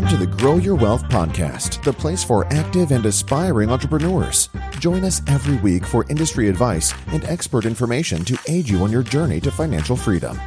[0.00, 4.48] Welcome to the Grow Your Wealth podcast, the place for active and aspiring entrepreneurs.
[4.78, 9.02] Join us every week for industry advice and expert information to aid you on your
[9.02, 10.40] journey to financial freedom.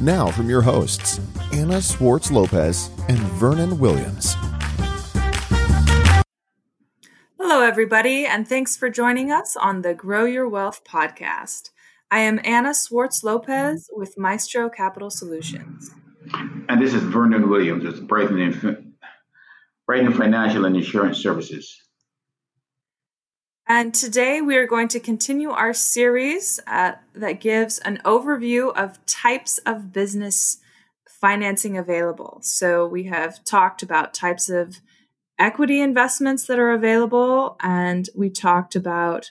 [0.00, 1.20] Now, from your hosts,
[1.52, 4.36] Anna Swartz Lopez and Vernon Williams.
[7.38, 11.68] Hello, everybody, and thanks for joining us on the Grow Your Wealth podcast.
[12.10, 15.90] I am Anna Swartz Lopez with Maestro Capital Solutions.
[16.70, 18.93] And this is Vernon Williams with Brighton,
[19.86, 21.80] Brighton Financial and Insurance Services.
[23.66, 29.04] And today we are going to continue our series uh, that gives an overview of
[29.06, 30.58] types of business
[31.08, 32.40] financing available.
[32.42, 34.80] So we have talked about types of
[35.38, 39.30] equity investments that are available, and we talked about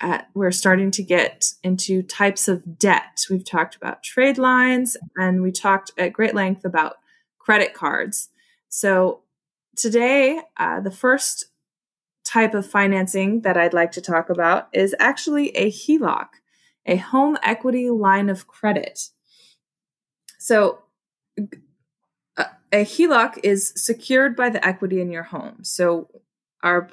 [0.00, 3.24] at, we're starting to get into types of debt.
[3.30, 6.96] We've talked about trade lines and we talked at great length about
[7.38, 8.28] credit cards.
[8.68, 9.22] So,
[9.76, 11.46] today, uh, the first
[12.24, 16.26] type of financing that I'd like to talk about is actually a HELOC,
[16.86, 19.10] a home equity line of credit.
[20.38, 20.80] So,
[22.72, 25.58] a HELOC is secured by the equity in your home.
[25.62, 26.08] So,
[26.62, 26.90] our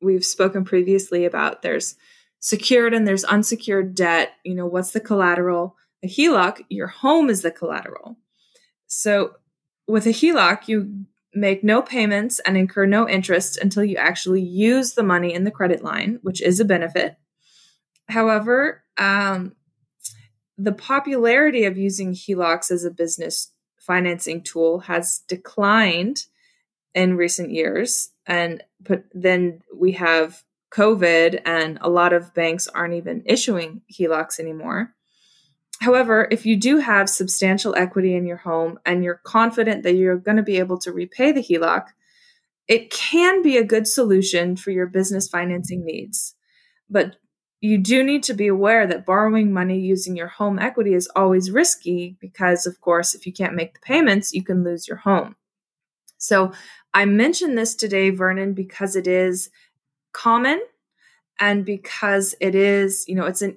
[0.00, 1.96] we've spoken previously about there's
[2.40, 4.32] secured and there's unsecured debt.
[4.44, 5.76] You know, what's the collateral?
[6.02, 8.18] A HELOC, your home is the collateral.
[8.86, 9.36] So
[9.88, 14.94] with a HELOC, you make no payments and incur no interest until you actually use
[14.94, 17.16] the money in the credit line, which is a benefit.
[18.08, 19.54] However, um,
[20.56, 26.24] the popularity of using HELOCs as a business financing tool has declined
[26.94, 28.10] in recent years.
[28.26, 28.62] And
[29.12, 34.94] then we have COVID, and a lot of banks aren't even issuing HELOCs anymore.
[35.80, 40.16] However, if you do have substantial equity in your home and you're confident that you're
[40.16, 41.88] going to be able to repay the HELOC,
[42.68, 46.34] it can be a good solution for your business financing needs.
[46.88, 47.16] But
[47.60, 51.50] you do need to be aware that borrowing money using your home equity is always
[51.50, 55.34] risky because, of course, if you can't make the payments, you can lose your home.
[56.18, 56.52] So,
[56.92, 59.50] I mention this today, Vernon, because it is
[60.12, 60.62] common
[61.40, 63.56] and because it is, you know, it's an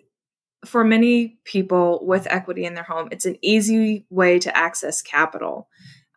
[0.68, 5.68] for many people with equity in their home, it's an easy way to access capital.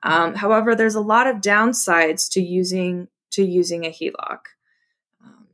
[0.03, 4.39] Um, however, there's a lot of downsides to using to using a HELOC.
[5.25, 5.47] Um,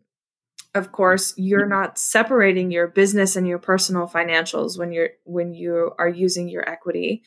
[0.74, 5.92] of course, you're not separating your business and your personal financials when you're when you
[5.98, 7.22] are using your equity.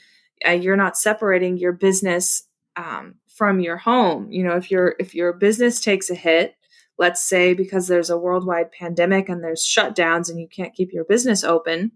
[0.47, 2.43] Uh, you're not separating your business
[2.77, 4.31] um, from your home.
[4.31, 6.55] You know, if your if your business takes a hit,
[6.99, 11.05] let's say because there's a worldwide pandemic and there's shutdowns and you can't keep your
[11.05, 11.91] business open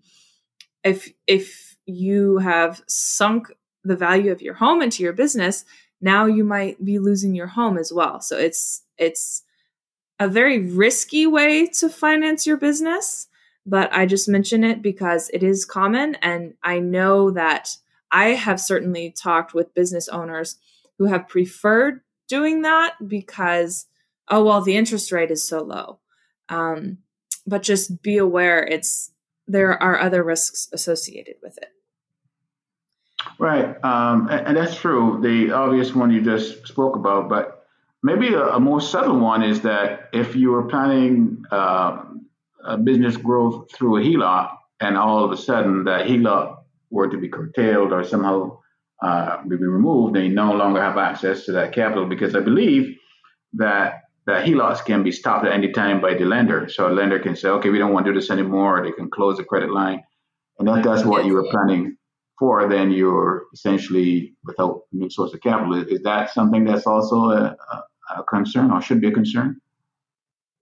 [0.83, 3.51] if if you have sunk
[3.83, 5.65] the value of your home into your business
[6.03, 8.19] now you might be losing your home as well.
[8.19, 9.43] So it's it's
[10.19, 13.27] a very risky way to finance your business
[13.65, 17.75] but i just mention it because it is common and i know that
[18.11, 20.57] i have certainly talked with business owners
[20.99, 23.87] who have preferred doing that because
[24.29, 25.99] oh well the interest rate is so low.
[26.49, 26.99] Um,
[27.45, 29.11] but just be aware it's
[29.47, 31.69] there are other risks associated with it.
[33.39, 37.65] Right um, and, and, that's true the obvious one you just spoke about but
[38.01, 42.03] maybe a, a more subtle one is that if you are planning uh,
[42.63, 46.57] a business growth through a HELOC and all of a sudden that HELOC
[46.89, 48.59] were to be curtailed or somehow
[49.01, 52.97] uh, be removed, they no longer have access to that capital because I believe
[53.53, 56.69] that that HELOCs can be stopped at any time by the lender.
[56.69, 58.79] So a lender can say, okay, we don't want to do this anymore.
[58.79, 60.03] Or they can close the credit line.
[60.59, 61.97] And if that's what you were planning
[62.39, 65.73] for, then you're essentially without new source of capital.
[65.73, 67.57] Is that something that's also a,
[68.15, 69.59] a concern or should be a concern?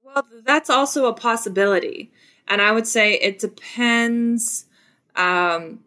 [0.01, 2.11] Well, that's also a possibility.
[2.47, 4.65] And I would say it depends.
[5.15, 5.81] Um,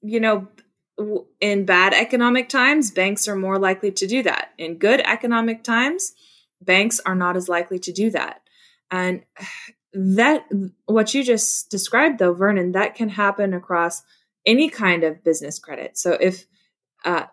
[0.00, 0.46] you know,
[1.40, 4.52] in bad economic times, banks are more likely to do that.
[4.58, 6.14] In good economic times,
[6.60, 8.40] banks are not as likely to do that.
[8.90, 9.24] And
[9.92, 10.44] that,
[10.86, 14.02] what you just described though, Vernon, that can happen across
[14.46, 15.98] any kind of business credit.
[15.98, 16.46] So if,
[17.04, 17.26] uh,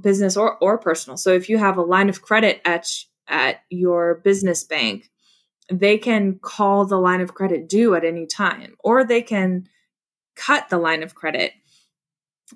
[0.00, 1.16] business or, or personal.
[1.16, 2.88] So if you have a line of credit at,
[3.28, 5.10] at your business bank,
[5.70, 9.68] they can call the line of credit due at any time, or they can
[10.36, 11.52] cut the line of credit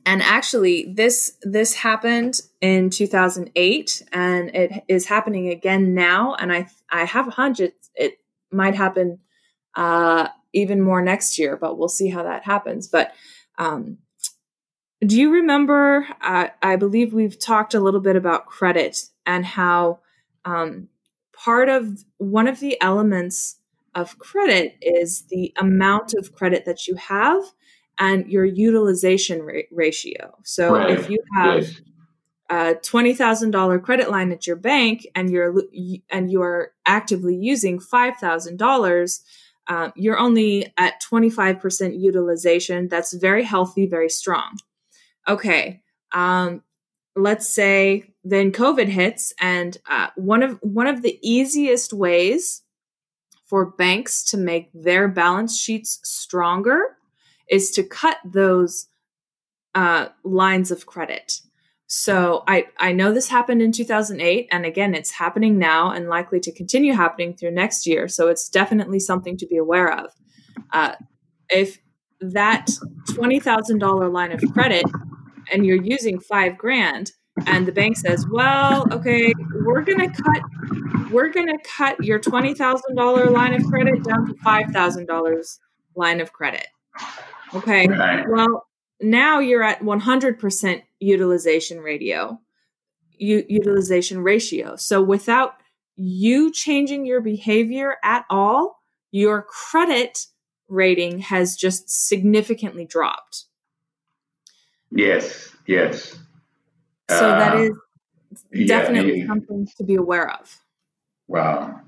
[0.06, 6.66] and actually this this happened in 2008 and it is happening again now and i
[6.90, 8.18] i have a hunch it, it
[8.52, 9.18] might happen
[9.76, 13.12] uh, even more next year but we'll see how that happens but
[13.58, 13.98] um,
[15.06, 16.06] do you remember?
[16.20, 20.00] Uh, I believe we've talked a little bit about credit and how
[20.44, 20.88] um,
[21.32, 23.56] part of one of the elements
[23.94, 27.42] of credit is the amount of credit that you have
[28.00, 30.36] and your utilization ra- ratio.
[30.42, 30.90] So right.
[30.90, 31.80] if you have yes.
[32.50, 35.54] a twenty thousand dollar credit line at your bank and you're
[36.10, 39.22] and you are actively using five thousand dollars,
[39.68, 42.88] uh, you're only at twenty five percent utilization.
[42.88, 44.56] That's very healthy, very strong
[45.30, 45.82] okay,
[46.12, 46.62] um,
[47.16, 52.62] let's say then COVID hits, and uh, one of one of the easiest ways
[53.44, 56.96] for banks to make their balance sheets stronger
[57.50, 58.86] is to cut those
[59.74, 61.40] uh, lines of credit.
[61.86, 66.38] So I I know this happened in 2008, and again, it's happening now and likely
[66.40, 68.06] to continue happening through next year.
[68.06, 70.12] So it's definitely something to be aware of.
[70.72, 70.94] Uh,
[71.48, 71.78] if
[72.20, 72.68] that
[73.12, 74.84] twenty thousand dollar line of credit
[75.50, 77.12] and you're using five grand
[77.46, 79.32] and the bank says well okay
[79.64, 80.42] we're gonna cut
[81.10, 85.58] we're gonna cut your $20000 line of credit down to $5000
[85.96, 86.66] line of credit
[87.54, 87.88] okay
[88.28, 88.66] well
[89.00, 92.38] now you're at 100% utilization ratio
[93.18, 95.54] u- utilization ratio so without
[95.96, 98.80] you changing your behavior at all
[99.10, 100.26] your credit
[100.68, 103.46] rating has just significantly dropped
[104.90, 106.18] Yes, yes.
[107.08, 110.58] So uh, that is definitely yeah, something to be aware of.
[111.28, 111.80] Wow.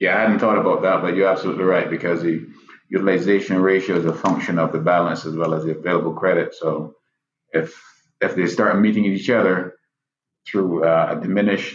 [0.00, 2.46] Yeah, I hadn't thought about that, but you're absolutely right because the
[2.94, 6.54] utilization ratio is a function of the balance as well as the available credit.
[6.54, 6.94] So
[7.52, 7.68] if
[8.20, 9.74] if they start meeting each other
[10.46, 11.74] through uh, a diminished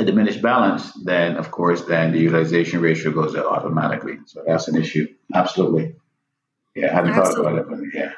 [0.00, 4.16] a diminished balance, then of course then the utilization ratio goes up automatically.
[4.26, 5.06] So that's an issue.
[5.42, 5.86] Absolutely.
[6.74, 7.44] Yeah, I hadn't Absolutely.
[7.44, 8.12] thought about it, but yeah.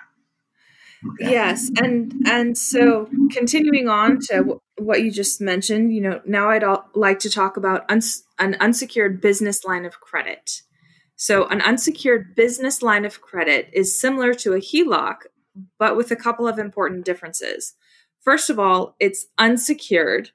[1.18, 6.48] Yes, and and so continuing on to w- what you just mentioned, you know, now
[6.50, 10.62] I'd all, like to talk about uns- an unsecured business line of credit.
[11.24, 15.26] So, an unsecured business line of credit is similar to a HELOC,
[15.78, 17.74] but with a couple of important differences.
[18.22, 20.30] First of all, it's unsecured,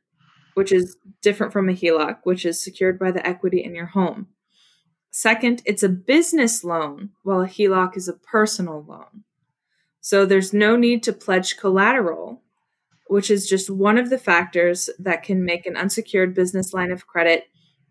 [0.53, 4.27] which is different from a HELOC, which is secured by the equity in your home.
[5.11, 9.25] Second, it's a business loan, while a HELOC is a personal loan.
[9.99, 12.43] So there's no need to pledge collateral,
[13.07, 17.07] which is just one of the factors that can make an unsecured business line of
[17.07, 17.43] credit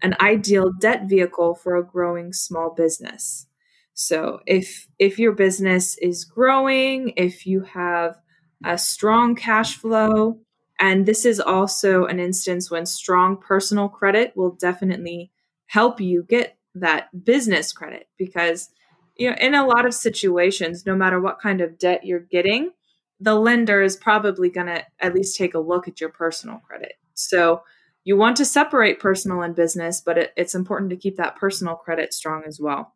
[0.03, 3.47] an ideal debt vehicle for a growing small business.
[3.95, 8.17] So if if your business is growing, if you have
[8.65, 10.41] a strong cash flow,
[10.79, 15.31] and this is also an instance when strong personal credit will definitely
[15.67, 18.69] help you get that business credit because
[19.17, 22.73] you know, in a lot of situations, no matter what kind of debt you're getting,
[23.19, 26.93] the lender is probably going to at least take a look at your personal credit.
[27.15, 27.63] So
[28.07, 31.75] you want to separate personal and business, but it, it's important to keep that personal
[31.75, 32.95] credit strong as well.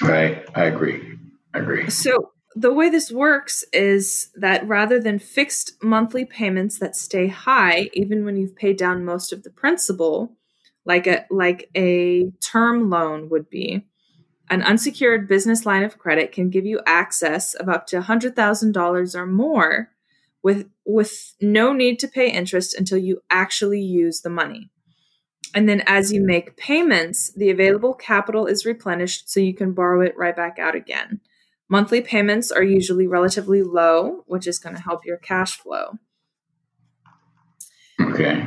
[0.00, 0.46] Right.
[0.54, 1.18] I agree.
[1.52, 1.90] I agree.
[1.90, 7.90] So the way this works is that rather than fixed monthly payments that stay high,
[7.92, 10.36] even when you've paid down most of the principal,
[10.84, 13.84] like a like a term loan would be,
[14.48, 19.26] an unsecured business line of credit can give you access of up to $100,000 or
[19.26, 19.90] more
[20.42, 24.70] with with no need to pay interest until you actually use the money.
[25.54, 30.02] And then as you make payments, the available capital is replenished so you can borrow
[30.02, 31.20] it right back out again.
[31.70, 35.98] Monthly payments are usually relatively low, which is going to help your cash flow.
[38.00, 38.46] Okay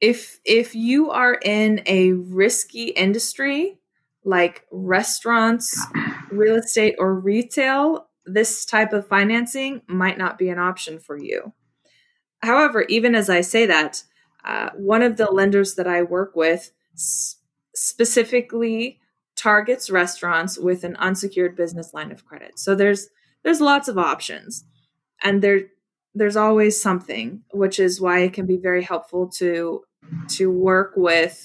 [0.00, 3.78] if if you are in a risky industry
[4.24, 5.72] like restaurants,
[6.30, 11.52] real estate or retail, this type of financing might not be an option for you.
[12.42, 14.02] However, even as I say that,
[14.44, 17.36] uh, one of the lenders that I work with s-
[17.74, 19.00] specifically
[19.36, 22.58] targets restaurants with an unsecured business line of credit.
[22.58, 23.08] So there's
[23.42, 24.64] there's lots of options,
[25.22, 25.62] and there
[26.14, 29.82] there's always something, which is why it can be very helpful to
[30.28, 31.44] to work with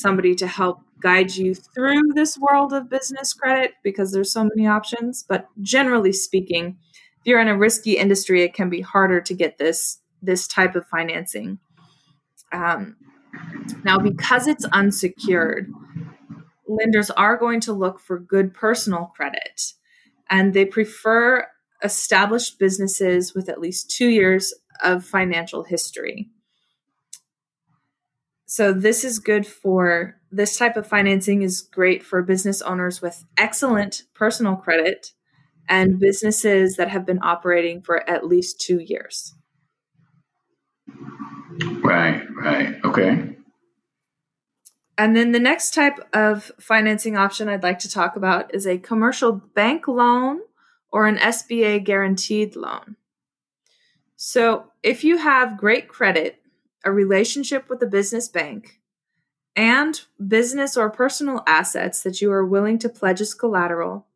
[0.00, 4.66] somebody to help guide you through this world of business credit because there's so many
[4.66, 5.24] options.
[5.28, 6.78] But generally speaking,
[7.20, 10.74] if you're in a risky industry, it can be harder to get this this type
[10.74, 11.58] of financing.
[12.52, 12.96] Um,
[13.84, 15.70] now, because it's unsecured,
[16.66, 19.74] lenders are going to look for good personal credit,
[20.28, 21.46] and they prefer
[21.82, 24.52] established businesses with at least two years
[24.82, 26.28] of financial history.
[28.50, 33.26] So, this is good for this type of financing is great for business owners with
[33.36, 35.12] excellent personal credit
[35.68, 39.34] and businesses that have been operating for at least two years.
[41.82, 42.76] Right, right.
[42.86, 43.36] Okay.
[44.96, 48.78] And then the next type of financing option I'd like to talk about is a
[48.78, 50.40] commercial bank loan
[50.90, 52.96] or an SBA guaranteed loan.
[54.16, 56.40] So, if you have great credit,
[56.84, 58.80] a relationship with a business bank,
[59.56, 64.06] and business or personal assets that you are willing to pledge as collateral,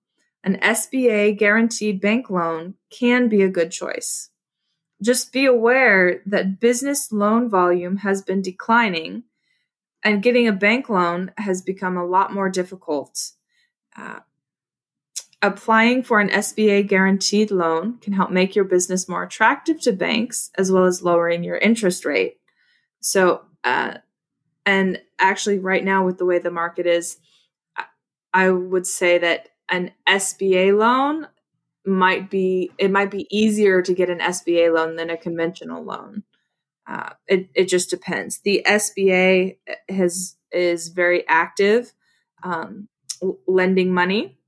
[0.44, 4.30] an SBA guaranteed bank loan can be a good choice.
[5.02, 9.24] Just be aware that business loan volume has been declining
[10.04, 13.32] and getting a bank loan has become a lot more difficult.
[13.96, 14.20] Uh,
[15.40, 20.50] applying for an SBA guaranteed loan can help make your business more attractive to banks
[20.56, 22.36] as well as lowering your interest rate.
[23.02, 23.98] So, uh,
[24.64, 27.18] and actually, right now, with the way the market is,
[28.32, 31.26] I would say that an SBA loan
[31.84, 36.22] might be it might be easier to get an SBA loan than a conventional loan.
[36.86, 38.40] Uh, it it just depends.
[38.40, 39.56] The SBA
[39.88, 41.92] has is very active
[42.42, 42.88] um,
[43.46, 44.38] lending money,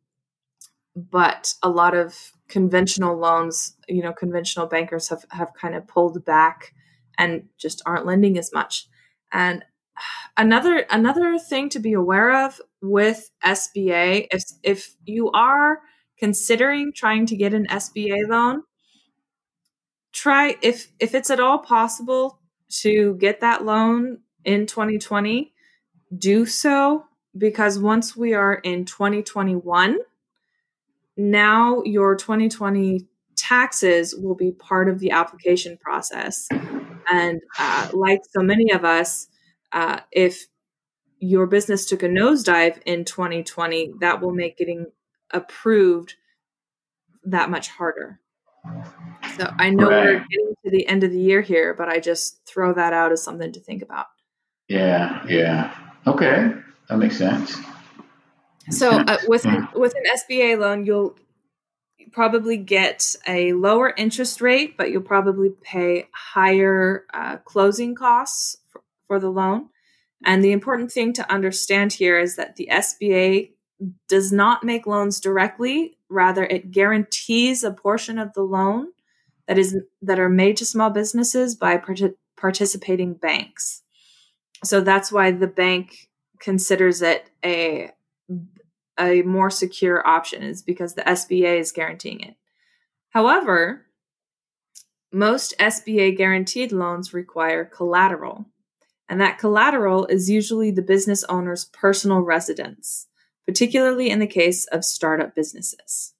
[0.94, 6.24] but a lot of conventional loans, you know, conventional bankers have have kind of pulled
[6.24, 6.72] back
[7.18, 8.88] and just aren't lending as much.
[9.32, 9.64] And
[10.36, 15.80] another another thing to be aware of with SBA, if if you are
[16.18, 18.62] considering trying to get an SBA loan,
[20.14, 25.52] try if if it's at all possible to get that loan in 2020
[26.16, 27.04] do so
[27.36, 29.98] because once we are in 2021
[31.16, 33.06] now your 2020
[33.36, 36.48] taxes will be part of the application process
[37.10, 39.28] and uh, like so many of us
[39.72, 40.46] uh, if
[41.18, 44.86] your business took a nosedive in 2020 that will make getting
[45.30, 46.14] approved
[47.24, 48.20] that much harder
[49.36, 50.04] so I know right.
[50.04, 53.12] we're getting to the end of the year here, but I just throw that out
[53.12, 54.06] as something to think about.
[54.68, 55.74] Yeah, yeah.
[56.06, 56.52] Okay,
[56.88, 57.56] that makes sense.
[58.70, 61.16] So uh, with an, with an SBA loan, you'll
[62.12, 68.82] probably get a lower interest rate, but you'll probably pay higher uh, closing costs for,
[69.06, 69.68] for the loan.
[70.24, 73.50] And the important thing to understand here is that the SBA
[74.08, 78.88] does not make loans directly rather it guarantees a portion of the loan
[79.48, 83.82] that is that are made to small businesses by part- participating banks
[84.62, 86.08] so that's why the bank
[86.38, 87.90] considers it a
[88.98, 92.36] a more secure option is because the SBA is guaranteeing it
[93.10, 93.86] however
[95.12, 98.46] most SBA guaranteed loans require collateral
[99.08, 103.06] and that collateral is usually the business owner's personal residence
[103.46, 106.14] particularly in the case of startup businesses.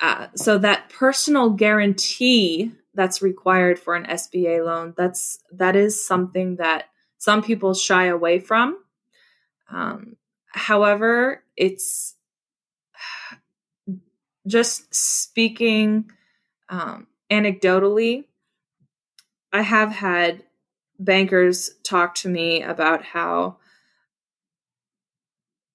[0.00, 6.56] Uh, so that personal guarantee that's required for an SBA loan, that's that is something
[6.56, 6.84] that
[7.18, 8.78] some people shy away from.
[9.70, 10.16] Um,
[10.52, 12.14] however, it's
[14.46, 16.10] just speaking
[16.68, 18.24] um, anecdotally.
[19.52, 20.44] I have had
[20.98, 23.58] bankers talk to me about how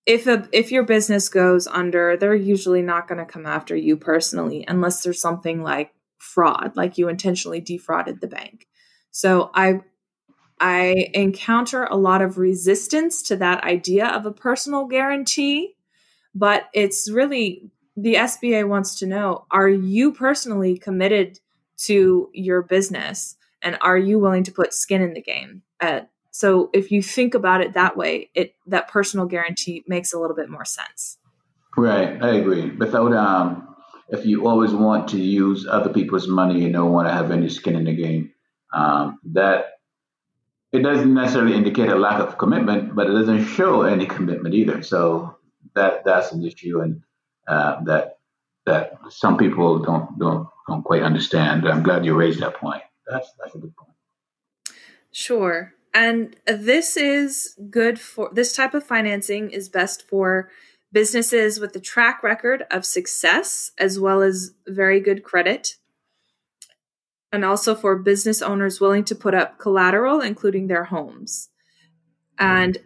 [0.06, 3.98] if a if your business goes under, they're usually not going to come after you
[3.98, 8.68] personally unless there's something like fraud, like you intentionally defrauded the bank.
[9.12, 9.82] So I
[10.60, 15.76] I encounter a lot of resistance to that idea of a personal guarantee,
[16.34, 21.40] but it's really the SBA wants to know are you personally committed
[21.78, 25.64] to your business and are you willing to put skin in the game?
[25.80, 30.20] Uh, so if you think about it that way, it that personal guarantee makes a
[30.20, 31.18] little bit more sense.
[31.76, 32.72] Right, I agree.
[32.72, 33.76] Without um,
[34.10, 37.50] if you always want to use other people's money and don't want to have any
[37.50, 38.32] skin in the game,
[38.74, 39.77] um, that
[40.72, 44.84] it doesn't necessarily indicate a lack of commitment, but it doesn't show any commitment either.
[44.84, 45.38] So
[45.76, 47.02] that that's an issue, and
[47.48, 48.20] uh, that
[48.66, 51.68] that some people don't don't don't quite understand.
[51.68, 52.84] I'm glad you raised that point.
[53.10, 53.94] That's that's a good point.
[55.12, 55.74] Sure.
[55.94, 60.52] And this is good for this type of financing is best for
[60.92, 65.78] businesses with a track record of success as well as very good credit.
[67.38, 71.50] And also for business owners willing to put up collateral, including their homes.
[72.40, 72.80] And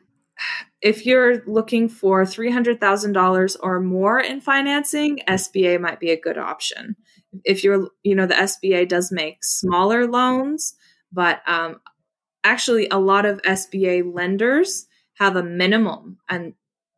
[0.81, 6.97] if you're looking for $300,000 or more in financing, SBA might be a good option.
[7.45, 10.73] If you're, you know, the SBA does make smaller loans,
[11.13, 11.79] but um,
[12.43, 16.55] actually a lot of SBA lenders have a minimum and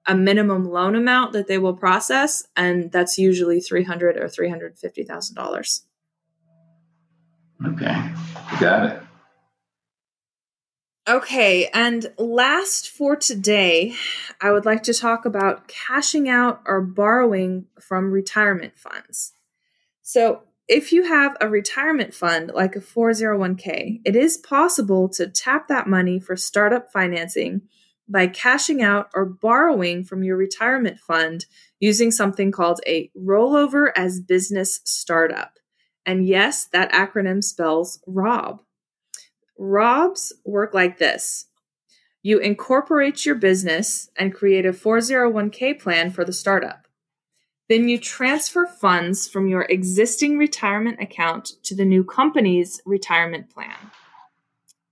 [0.08, 4.50] a minimum loan amount that they will process, and that's usually three hundred or three
[4.50, 5.86] hundred fifty thousand dollars.
[7.66, 8.12] Okay,
[8.60, 9.04] got it.
[11.08, 13.94] Okay, and last for today,
[14.40, 19.34] I would like to talk about cashing out or borrowing from retirement funds.
[20.02, 25.68] So, if you have a retirement fund like a 401k, it is possible to tap
[25.68, 27.64] that money for startup financing
[28.08, 31.46] by cashing out or borrowing from your retirement fund
[31.80, 35.60] using something called a rollover as business startup.
[36.06, 38.62] And yes, that acronym spells ROB.
[39.58, 41.48] ROBs work like this
[42.26, 46.88] you incorporate your business and create a 401k plan for the startup.
[47.68, 53.76] Then you transfer funds from your existing retirement account to the new company's retirement plan.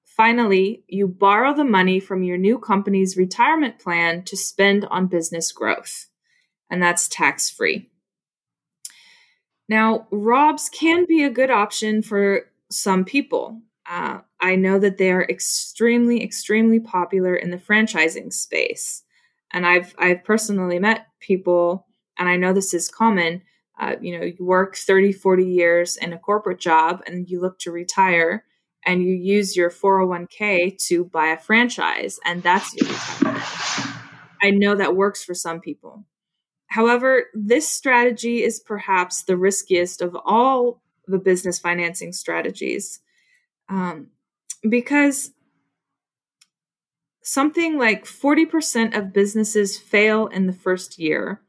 [0.03, 5.53] Finally, you borrow the money from your new company's retirement plan to spend on business
[5.53, 6.07] growth,
[6.69, 7.90] and that's tax free.
[9.71, 13.61] Now, ROBs can be a good option for some people.
[13.89, 19.03] Uh, I know that they are extremely, extremely popular in the franchising space.
[19.53, 21.87] And I've I've personally met people,
[22.19, 23.43] and I know this is common.
[23.79, 27.57] Uh, you know, you work 30, 40 years in a corporate job and you look
[27.59, 28.43] to retire
[28.85, 33.45] and you use your 401k to buy a franchise, and that's your retirement.
[34.41, 36.03] I know that works for some people.
[36.71, 43.01] However, this strategy is perhaps the riskiest of all the business financing strategies
[43.67, 44.07] um,
[44.69, 45.31] because
[47.21, 51.41] something like 40% of businesses fail in the first year.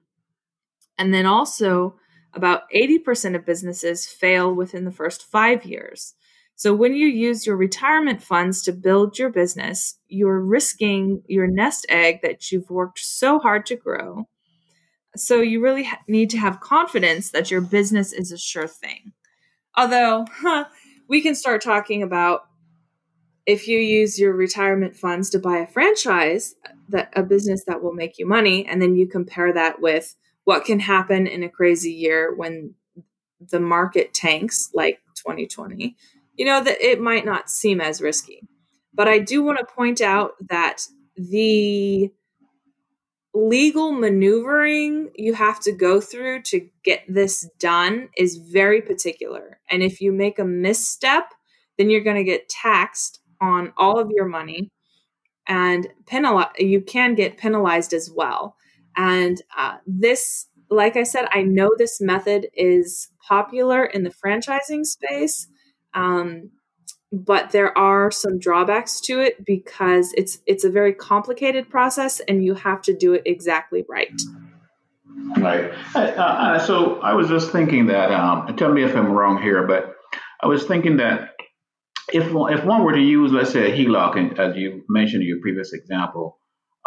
[0.98, 1.94] And then also,
[2.34, 6.14] about 80% of businesses fail within the first five years.
[6.56, 11.86] So, when you use your retirement funds to build your business, you're risking your nest
[11.88, 14.26] egg that you've worked so hard to grow.
[15.16, 19.12] So, you really ha- need to have confidence that your business is a sure thing.
[19.76, 20.66] Although, huh,
[21.09, 22.42] we can start talking about
[23.46, 26.55] if you use your retirement funds to buy a franchise
[26.88, 30.64] that a business that will make you money and then you compare that with what
[30.64, 32.75] can happen in a crazy year when
[33.51, 35.96] the market tanks like 2020
[36.37, 38.42] you know that it might not seem as risky
[38.94, 42.11] but i do want to point out that the
[43.35, 49.59] legal maneuvering you have to go through to get this done is very particular.
[49.71, 51.33] And if you make a misstep,
[51.79, 54.71] then you're going to get taxed on all of your money
[55.47, 56.59] and penalized.
[56.59, 58.57] You can get penalized as well.
[58.97, 64.85] And uh, this, like I said, I know this method is popular in the franchising
[64.85, 65.49] space.
[65.95, 66.51] Um,
[67.12, 72.42] but there are some drawbacks to it because it's it's a very complicated process and
[72.42, 74.11] you have to do it exactly right.
[75.37, 75.72] Right.
[75.94, 79.66] Uh, uh, so i was just thinking that um, tell me if i'm wrong here
[79.66, 79.94] but
[80.42, 81.35] i was thinking that
[82.12, 85.40] if, if one were to use let's say a heloc as you mentioned in your
[85.40, 86.38] previous example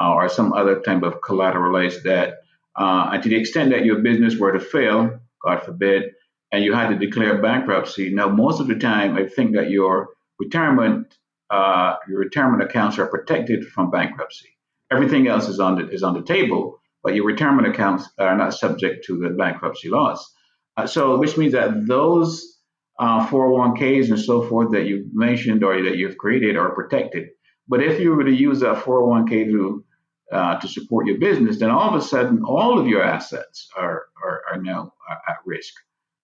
[0.01, 2.39] uh, or some other type of collateralized debt
[2.75, 6.11] uh, and to the extent that your business were to fail god forbid
[6.51, 10.14] and you had to declare bankruptcy now most of the time i think that your
[10.39, 11.15] retirement
[11.49, 14.49] uh, your retirement accounts are protected from bankruptcy.
[14.91, 18.53] Everything else is on the, is on the table, but your retirement accounts are not
[18.53, 20.33] subject to the bankruptcy laws.
[20.77, 22.59] Uh, so, which means that those
[22.99, 27.29] uh, 401ks and so forth that you mentioned or that you've created are protected.
[27.67, 29.85] But if you were to use that 401k to
[30.31, 34.05] uh, to support your business, then all of a sudden all of your assets are
[34.23, 34.93] are, are now
[35.29, 35.73] at risk.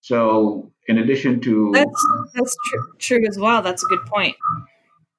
[0.01, 3.61] So, in addition to that's that's true, true as well.
[3.61, 4.35] That's a good point.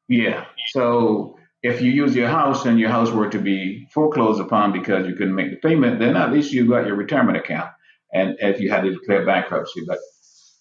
[0.08, 0.46] Yeah.
[0.72, 5.06] So, if you use your house and your house were to be foreclosed upon because
[5.06, 7.70] you couldn't make the payment, then at least you got your retirement account.
[8.12, 9.98] And if you had to declare bankruptcy, but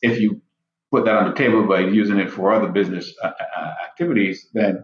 [0.01, 0.41] if you
[0.91, 4.83] put that on the table by using it for other business uh, uh activities, then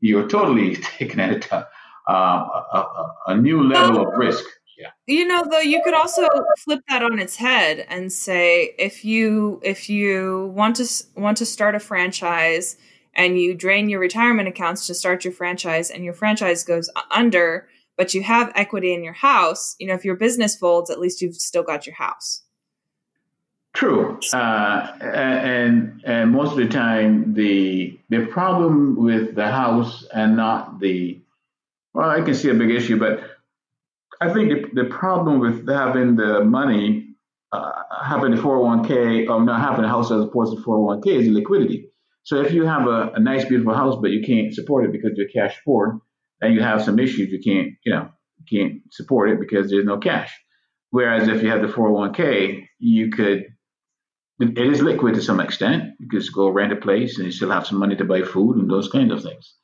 [0.00, 1.64] you're totally taking it uh,
[2.08, 4.44] a, a, a, new level of risk.
[4.78, 4.90] Yeah.
[5.06, 6.26] You know, though, you could also
[6.58, 11.46] flip that on its head and say if you if you want to want to
[11.46, 12.76] start a franchise
[13.14, 17.68] and you drain your retirement accounts to start your franchise and your franchise goes under,
[17.96, 21.20] but you have equity in your house, you know, if your business folds, at least
[21.20, 22.42] you've still got your house.
[23.74, 30.36] True, uh, and and most of the time, the the problem with the house and
[30.36, 31.18] not the
[31.94, 33.31] well, I can see a big issue, but
[34.22, 37.16] I think the, the problem with having the money,
[37.50, 37.72] uh,
[38.04, 41.88] having the 401k, or not having a house as opposed to 401k is liquidity.
[42.22, 45.12] So if you have a, a, nice, beautiful house, but you can't support it because
[45.16, 46.00] you're cash poor,
[46.40, 47.30] and you have some issues.
[47.30, 48.10] You can't, you know,
[48.48, 50.32] can't support it because there's no cash.
[50.90, 53.46] Whereas if you have the 401k, you could
[54.38, 55.94] it is liquid to some extent.
[55.98, 58.56] You could go rent a place and you still have some money to buy food
[58.56, 59.54] and those kind of things.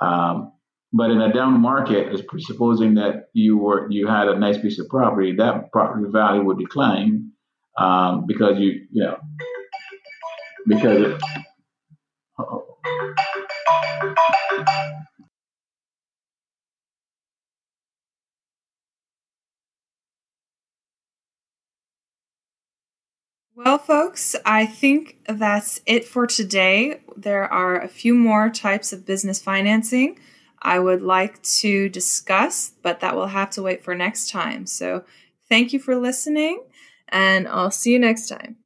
[0.00, 0.52] Um,
[0.92, 4.78] but in a down market, is presupposing that you were you had a nice piece
[4.78, 7.32] of property, that property value would decline
[7.78, 9.18] um, because you you know
[10.66, 11.22] because it,
[23.54, 27.00] Well, folks, I think that's it for today.
[27.16, 30.16] There are a few more types of business financing
[30.62, 34.66] I would like to discuss, but that will have to wait for next time.
[34.66, 35.04] So,
[35.48, 36.62] thank you for listening,
[37.08, 38.56] and I'll see you next time.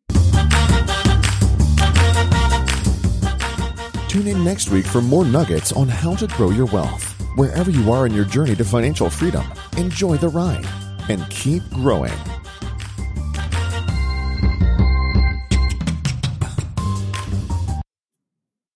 [4.08, 7.14] Tune in next week for more nuggets on how to grow your wealth.
[7.36, 9.44] Wherever you are in your journey to financial freedom,
[9.78, 10.66] enjoy the ride
[11.08, 12.12] and keep growing.